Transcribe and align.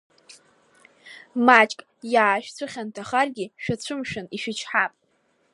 Маҷк 1.45 1.79
иаашәцәыхьанҭахаргьы, 2.13 3.45
шәацәымшәан, 3.63 4.25
ишәычҳап… 4.35 4.93